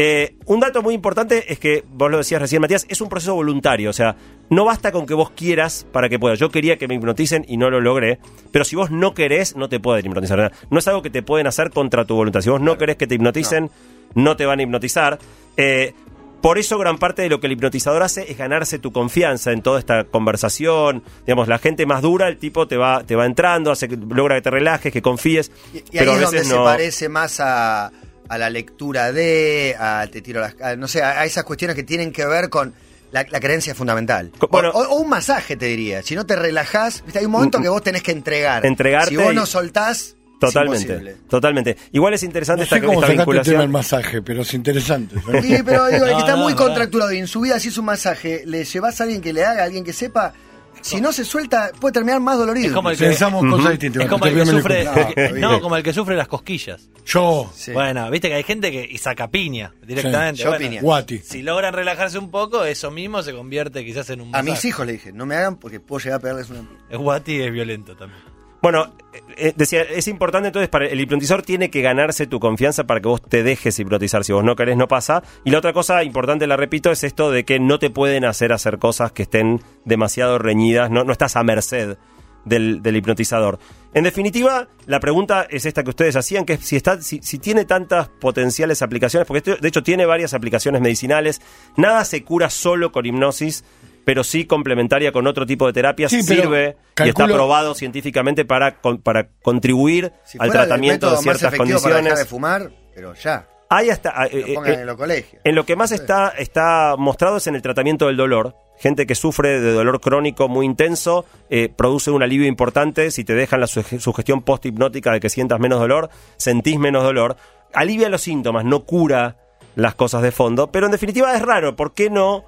[0.01, 3.35] Eh, un dato muy importante es que, vos lo decías recién, Matías, es un proceso
[3.35, 3.89] voluntario.
[3.89, 4.15] O sea,
[4.49, 6.39] no basta con que vos quieras para que puedas.
[6.39, 8.17] Yo quería que me hipnoticen y no lo logré.
[8.53, 10.53] Pero si vos no querés, no te pueden hipnotizar.
[10.69, 12.39] No es algo que te pueden hacer contra tu voluntad.
[12.39, 13.71] Si vos no querés que te hipnoticen,
[14.15, 15.19] no, te van a hipnotizar.
[15.57, 15.93] Eh,
[16.41, 19.61] por eso gran parte de lo que el hipnotizador hace es ganarse tu confianza en
[19.61, 21.03] toda esta conversación.
[21.25, 24.43] Digamos, la gente más dura, el tipo te va, te va entrando, hace logra que
[24.43, 25.51] te relajes, que confíes.
[25.73, 26.63] Y, y ahí pero a es veces donde se no.
[26.63, 27.91] parece más a,
[28.29, 31.75] a la lectura de, a te tiro las, a- no sé, a, a esas cuestiones
[31.75, 32.73] que tienen que ver con
[33.11, 34.31] la, la creencia fundamental.
[34.49, 36.01] Bueno- o, o un masaje, te diría.
[36.03, 37.19] Si no te relajás, ¿viste?
[37.19, 38.65] hay un momento Mm, que vos tenés que entregar.
[38.65, 41.75] entregarte Si vos no soltás, es Totalmente, totalmente.
[41.91, 43.59] Igual es interesante No esta, sé cómo esta el vinculación.
[43.59, 45.15] del masaje, pero es interesante.
[45.41, 46.57] Sí, pero digo, el que está no, muy no.
[46.59, 49.43] contracturado y en su vida si es un masaje, le llevas a alguien que le
[49.43, 50.33] haga, a alguien que sepa.
[50.81, 52.67] Si no se suelta, puede terminar más dolorido.
[52.67, 54.03] Es como el que- Pensamos cosas distintas.
[54.03, 54.87] Es como el que sufre.
[55.39, 56.89] No, como el que sufre las cosquillas.
[57.05, 57.71] Yo, Sí.
[57.71, 60.41] Bueno, viste que hay gente que y saca piña directamente.
[60.43, 60.81] yo Bueno, piña.
[60.81, 61.17] Guati.
[61.19, 64.51] Si logran relajarse un poco, eso mismo se convierte quizás en un A masaje.
[64.51, 66.67] mis hijos le dije, no me hagan porque puedo llegar a pegarles una.
[66.89, 68.21] El guati es violento también.
[68.61, 72.85] Bueno, eh, eh, decía, es importante entonces para el hipnotizador tiene que ganarse tu confianza
[72.85, 74.23] para que vos te dejes hipnotizar.
[74.23, 75.23] Si vos no querés, no pasa.
[75.43, 78.51] Y la otra cosa importante, la repito, es esto de que no te pueden hacer
[78.51, 80.91] hacer cosas que estén demasiado reñidas.
[80.91, 81.97] No, no estás a merced
[82.45, 83.59] del, hipnotizador.
[83.93, 87.65] En definitiva, la pregunta es esta que ustedes hacían, que si, está, si, si tiene
[87.65, 91.41] tantas potenciales aplicaciones, porque esto, de hecho tiene varias aplicaciones medicinales.
[91.77, 93.63] Nada se cura solo con hipnosis,
[94.09, 96.09] pero sí complementaria con otro tipo de terapias.
[96.09, 101.51] Sí, pero sirve y está probado científicamente para, para contribuir Si al tratamiento de ciertas
[101.51, 102.27] para dejar de condiciones.
[102.27, 103.47] fumar, pero ya.
[103.69, 105.41] Hay hasta, eh, Lo eh, pongan en los colegios.
[105.45, 108.55] en lo que más está, está mostrado es en el tratamiento del dolor.
[108.79, 113.11] Gente que sufre de dolor crónico muy intenso eh, produce un alivio importante.
[113.11, 117.35] Si te dejan la suge- sugestión post-hipnótica de que sientas menos dolor, sentís menos dolor.
[117.73, 119.35] Alivia los síntomas, no cura
[119.75, 120.71] las cosas de fondo.
[120.71, 121.75] Pero en definitiva es raro.
[121.75, 122.45] ¿Por qué no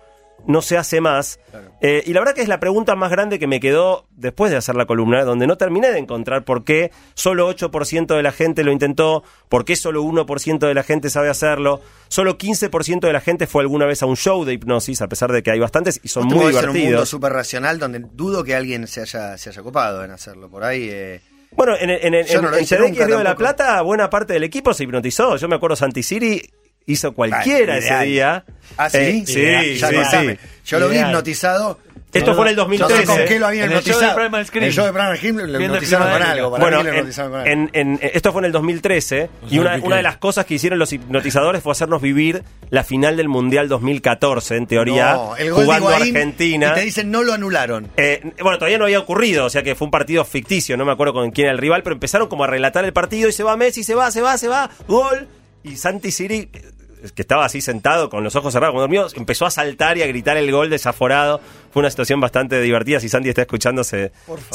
[0.48, 1.40] no se hace más.
[1.82, 4.58] Eh, y la verdad que es la pregunta más grande que me quedó después de
[4.58, 8.64] hacer la columna, donde no terminé de encontrar por qué solo 8% de la gente
[8.64, 13.22] lo intentó, por qué solo 1% de la gente sabe hacerlo, solo 15% de la
[13.22, 16.00] gente fue alguna vez a un show de hipnosis, a pesar de que hay bastantes
[16.04, 17.10] y son muy movés en un mundo divertidos.
[17.10, 20.50] súper racional donde dudo que alguien se haya, se haya copado en hacerlo.
[20.50, 20.88] Por ahí.
[20.92, 22.66] eh, Bueno, en, en, en, no en-
[23.08, 23.36] Río de la.
[23.36, 25.36] Plata, buena parte del equipo se hipnotizó.
[25.38, 26.42] Yo me acuerdo Santi Siri
[26.86, 28.06] hizo cualquiera Ay, ese ideal.
[28.08, 28.46] día.
[28.78, 28.98] Ah, sí.
[28.98, 29.42] Eh, sí.
[29.78, 30.38] Ya sí, sí.
[30.66, 31.80] Yo lo vi hipnotizado.
[32.14, 33.06] Esto fue en el No sé 2013.
[33.06, 34.30] con qué lo habían En el show hipnotizado.
[34.30, 36.52] de el show Scream lo hipnotizaron con algo.
[36.52, 37.52] Para Bueno, mí en- hipnotizaron con algo.
[37.54, 40.78] en- en- esto fue en el 2013 y una, una de las cosas que hicieron
[40.78, 45.64] los hipnotizadores fue hacernos vivir la final del Mundial 2014, en teoría, No, el gol
[45.64, 46.72] jugando de Argentina.
[46.72, 47.88] Y te dicen no lo anularon.
[47.96, 50.92] Eh, bueno, todavía no había ocurrido, o sea que fue un partido ficticio, no me
[50.92, 53.44] acuerdo con quién era el rival, pero empezaron como a relatar el partido y se
[53.44, 55.30] va Messi, se va, se va, se va, gol.
[55.64, 59.52] Y Santi Siri, que estaba así sentado con los ojos cerrados, como dormido, empezó a
[59.52, 61.40] saltar y a gritar el gol desaforado.
[61.72, 63.00] Fue una situación bastante divertida.
[63.00, 64.12] Si Santi está escuchando, se,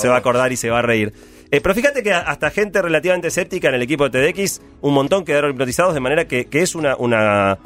[0.08, 1.12] va a acordar y se va a reír.
[1.50, 5.24] Eh, pero fíjate que hasta gente relativamente escéptica en el equipo de TDX, un montón
[5.24, 7.58] quedaron hipnotizados, de manera que, que es una, una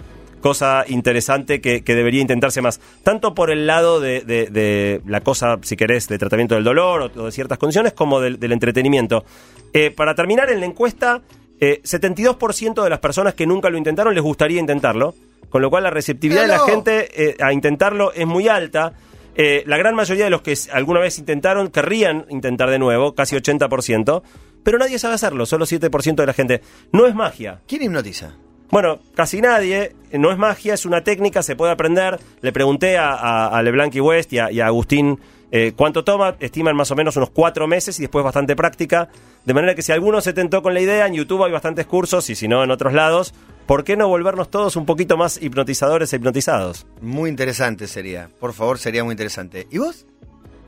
[0.43, 2.81] cosa interesante que, que debería intentarse más.
[3.03, 7.03] Tanto por el lado de, de- de la cosa, si querés, de tratamiento del dolor
[7.17, 9.25] o, o de ciertas condiciones, como del, del entretenimiento.
[9.73, 11.21] Eh, para terminar, en la encuesta,
[11.61, 15.15] eh, 72% de las personas que nunca lo intentaron les gustaría intentarlo,
[15.51, 18.95] con lo cual la receptividad de la gente eh, a intentarlo es muy alta.
[19.35, 23.37] Eh, la gran mayoría de los que alguna vez intentaron querrían intentar de nuevo, casi
[23.37, 24.23] 80%,
[24.63, 26.63] pero nadie sabe hacerlo, solo 7% de la gente.
[26.93, 27.61] No es magia.
[27.67, 28.35] ¿Quién hipnotiza?
[28.71, 32.19] Bueno, casi nadie, eh, no es magia, es una técnica, se puede aprender.
[32.41, 35.19] Le pregunté a, a, a LeBlanc y West y a, y a Agustín
[35.53, 39.09] eh, cuánto toma, estiman más o menos unos cuatro meses y después bastante práctica.
[39.45, 42.29] De manera que si alguno se tentó con la idea, en YouTube hay bastantes cursos
[42.31, 43.35] y si no en otros lados,
[43.67, 46.87] ¿por qué no volvernos todos un poquito más hipnotizadores e hipnotizados?
[47.01, 48.29] Muy interesante sería.
[48.39, 49.67] Por favor, sería muy interesante.
[49.71, 50.07] ¿Y vos?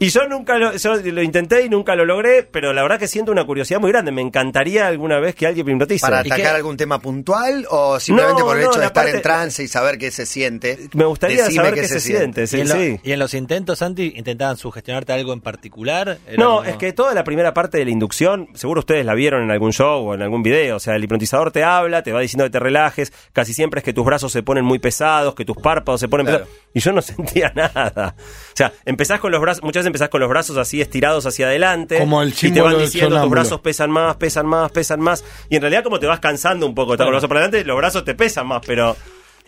[0.05, 3.07] Y yo nunca lo, yo lo intenté y nunca lo logré, pero la verdad que
[3.07, 4.11] siento una curiosidad muy grande.
[4.13, 6.01] Me encantaría alguna vez que alguien me hipnotice.
[6.01, 9.05] ¿Para ¿Y atacar algún tema puntual o simplemente No, por el no, hecho de estar
[9.05, 10.89] parte- en trance y saber qué se siente?
[10.95, 12.43] Me gustaría Decime saber qué se siente.
[12.43, 13.01] ¿Y, sí, en lo- sí.
[13.03, 16.19] y en los intentos, Santi, intentaban sugestionarte algo en particular?
[16.37, 19.43] No, como- es que toda la primera parte de la inducción, seguro ustedes la vieron
[19.45, 22.21] en algún show o en algún video, o sea, el hipnotizador te habla, te va
[22.21, 25.45] diciendo que te relajes, casi siempre es que tus brazos se ponen muy pesados, que
[25.45, 26.45] tus párpados se ponen Claro.
[26.47, 28.17] pesados, y yo no sentía nada.
[28.19, 31.47] O sea, empezás con los brazos, muchas veces empezás con los brazos así estirados hacia
[31.47, 35.23] adelante, Como el y te van diciendo tus brazos pesan más, pesan más, pesan más,
[35.51, 37.65] y en realidad como te vas cansando un poco, estás con los brazos para adelante,
[37.67, 38.97] los brazos te pesan más, pero,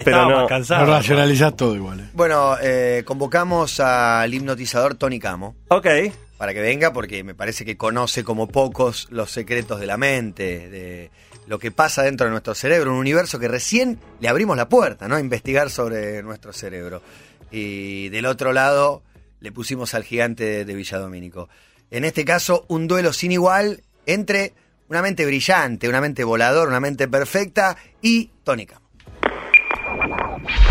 [0.05, 0.47] pero no.
[0.47, 0.87] cansado.
[0.87, 2.01] Racionalizás todo igual.
[2.01, 2.11] eh.
[2.13, 5.87] Bueno, eh, convocamos al hipnotizador Tony Camo Ok.
[6.37, 10.69] para que venga porque me parece que conoce como pocos los secretos de la mente,
[10.69, 11.11] de
[11.47, 15.09] lo que pasa dentro de nuestro cerebro, un universo que recién le abrimos la puerta,
[15.09, 15.17] ¿no?
[15.17, 17.03] A investigar sobre nuestro cerebro.
[17.51, 19.03] Y del otro lado
[19.45, 21.51] le pusimos al gigante de Villadomínico.
[21.91, 24.55] En este caso, un duelo sin igual entre
[24.89, 28.81] una mente brillante, una mente voladora, una mente perfecta y Tony Camo.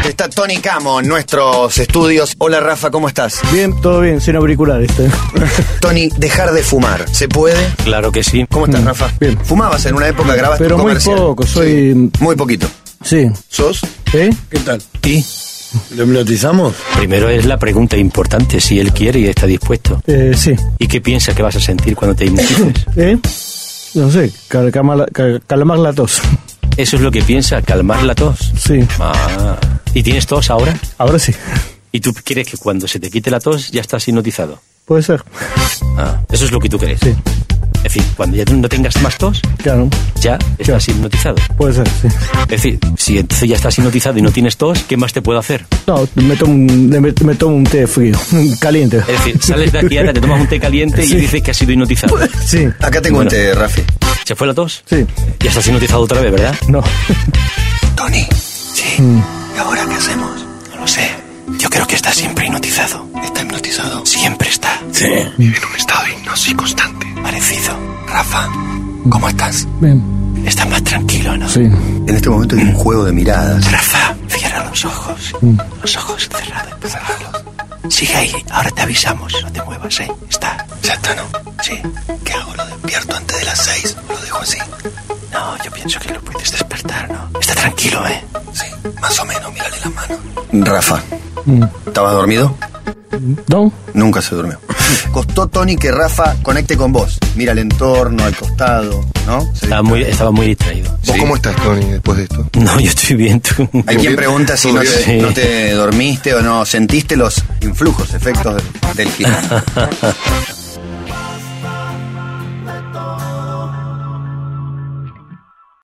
[0.03, 2.33] Está Tony Camo en nuestros estudios.
[2.39, 3.41] Hola Rafa, ¿cómo estás?
[3.51, 5.07] Bien, todo bien, sin auricular este.
[5.79, 7.63] Tony, dejar de fumar, ¿se puede?
[7.83, 8.43] Claro que sí.
[8.49, 9.11] ¿Cómo estás, Mm, Rafa?
[9.19, 9.37] bien.
[9.45, 12.67] ¿Fumabas en una época, grabaste Pero un muy poco, soy- Sí, muy poquito.
[13.03, 13.29] Sí.
[13.49, 13.81] ¿Sos?
[14.13, 14.31] ¿Eh?
[14.49, 14.81] ¿Qué tal?
[15.03, 15.23] Y
[15.95, 16.73] ¿Lo hipnotizamos?
[16.97, 20.01] primero es la pregunta importante, si él quiere y está dispuesto.
[20.07, 20.55] Eh, sí.
[20.79, 22.85] ¿Y qué piensa que vas a sentir cuando te hipnotices?
[22.97, 23.17] ¿Eh?
[23.95, 26.21] No sé, cal- cal- calmar la tos.
[26.77, 28.51] Eso es lo que piensa, calmar la tos.
[28.57, 28.79] Sí.
[28.99, 29.57] Ah.
[29.93, 30.75] ¿Y tienes tos ahora?
[30.97, 31.33] Ahora sí.
[31.91, 34.59] ¿Y tú crees que cuando se te quite la tos ya estás hipnotizado?
[34.85, 35.23] Puede ser.
[35.97, 36.99] Ah, eso es lo que tú crees.
[37.01, 37.13] Sí.
[37.83, 39.89] Es decir, cuando ya no tengas más tos, Claro.
[40.21, 41.35] ya estás hipnotizado.
[41.57, 42.07] Puede ser, sí.
[42.43, 45.37] Es decir, si entonces ya estás hipnotizado y no tienes tos, ¿qué más te puedo
[45.39, 45.65] hacer?
[45.85, 48.17] No, me tomo un, me, me tomo un té frío,
[48.59, 48.97] caliente.
[48.99, 51.57] Es decir, sales de aquí ahora, te tomas un té caliente y dices que has
[51.57, 52.17] sido hipnotizado.
[52.45, 52.67] Sí.
[52.79, 53.29] Acá tengo Bueno.
[53.29, 53.81] un té, Rafi.
[54.23, 54.83] ¿Se fue la tos?
[54.89, 55.05] Sí.
[55.41, 56.55] Ya estás hipnotizado otra vez, ¿verdad?
[56.69, 56.81] No.
[57.95, 58.25] Tony,
[58.73, 58.95] Sí.
[59.55, 60.45] ¿y ahora qué hacemos?
[60.73, 61.09] No lo sé.
[61.59, 63.05] Yo creo que está siempre hipnotizado.
[63.23, 64.05] ¿Está hipnotizado?
[64.05, 64.79] Siempre está.
[64.91, 65.05] Sí.
[65.37, 66.03] Vive en un estado.
[66.03, 66.63] Parecido.
[68.33, 68.49] Rafa,
[69.11, 69.67] ¿cómo estás?
[69.79, 70.01] Bien.
[70.43, 71.47] Está más tranquilo, ¿no?
[71.47, 71.59] Sí.
[71.61, 73.71] En este momento hay un juego de miradas.
[73.71, 75.35] Rafa, cierra los ojos.
[75.81, 76.73] Los ojos cerrados.
[76.81, 77.93] Cerralos.
[77.93, 78.33] Sigue ahí.
[78.49, 79.31] Ahora te avisamos.
[79.43, 80.11] No te muevas, ¿eh?
[80.27, 80.65] Está.
[80.81, 81.23] Ya está, ¿no?
[81.61, 81.79] Sí.
[82.25, 82.55] ¿Qué hago?
[82.55, 83.95] ¿Lo despierto antes de las seis?
[84.09, 84.57] ¿Lo dejo así?
[85.31, 87.39] No, yo pienso que lo puedes despertar, ¿no?
[87.39, 88.23] Está tranquilo, ¿eh?
[88.53, 88.65] Sí,
[88.99, 90.17] más o menos, mírale la mano.
[90.65, 90.99] Rafa,
[91.45, 91.63] Mm.
[91.87, 92.55] ¿estabas dormido?
[93.47, 93.71] ¿No?
[93.93, 94.59] Nunca se durmió.
[95.11, 97.17] Costó, Tony, que Rafa conecte con vos.
[97.35, 99.41] Mira el entorno, al costado, ¿no?
[99.55, 100.91] Se Estaba muy, estaba muy distraído.
[100.91, 101.19] ¿Vos Sí.
[101.19, 102.47] cómo estás, Tony, después de esto?
[102.59, 103.41] No, yo estoy bien.
[103.41, 103.67] tú.
[103.87, 105.17] Hay quien pregunta si ¿Todo no te, Sí.
[105.19, 108.55] no te dormiste o no sentiste los influjos, efectos
[108.95, 109.27] del, del.